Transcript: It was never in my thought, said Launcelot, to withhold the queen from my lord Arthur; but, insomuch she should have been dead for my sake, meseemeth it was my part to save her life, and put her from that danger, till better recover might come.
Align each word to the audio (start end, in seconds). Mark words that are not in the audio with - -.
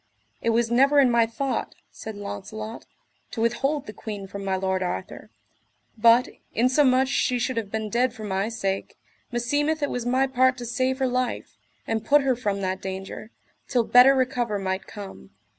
It 0.41 0.49
was 0.49 0.71
never 0.71 0.99
in 0.99 1.11
my 1.11 1.27
thought, 1.27 1.75
said 1.91 2.15
Launcelot, 2.15 2.87
to 3.29 3.39
withhold 3.39 3.85
the 3.85 3.93
queen 3.93 4.25
from 4.25 4.43
my 4.43 4.55
lord 4.55 4.81
Arthur; 4.81 5.29
but, 5.95 6.27
insomuch 6.55 7.07
she 7.07 7.37
should 7.37 7.55
have 7.55 7.69
been 7.69 7.87
dead 7.87 8.11
for 8.11 8.23
my 8.23 8.49
sake, 8.49 8.97
meseemeth 9.31 9.83
it 9.83 9.91
was 9.91 10.03
my 10.07 10.25
part 10.25 10.57
to 10.57 10.65
save 10.65 10.97
her 10.97 11.07
life, 11.07 11.55
and 11.85 12.03
put 12.03 12.23
her 12.23 12.35
from 12.35 12.61
that 12.61 12.81
danger, 12.81 13.29
till 13.67 13.83
better 13.83 14.15
recover 14.15 14.57
might 14.57 14.87
come. 14.87 15.29